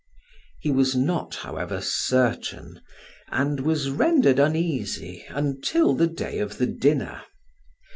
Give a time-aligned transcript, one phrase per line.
[0.59, 2.81] He was not, however, certain
[3.27, 7.21] and was rendered uneasy until the day of the dinner.